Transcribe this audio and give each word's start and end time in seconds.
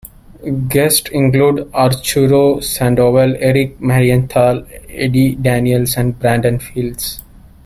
Guests 0.67 1.11
include 1.11 1.71
Arturo 1.75 2.59
Sandoval, 2.59 3.35
Eric 3.37 3.79
Marienthal, 3.79 4.65
Eddie 4.89 5.35
Daniels, 5.35 5.95
and 5.95 6.17
Brandon 6.17 6.57
Fields. 6.57 7.21